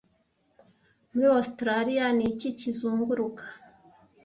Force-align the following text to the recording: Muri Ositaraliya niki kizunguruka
Muri 1.11 1.27
Ositaraliya 1.37 2.07
niki 2.17 2.49
kizunguruka 2.59 3.43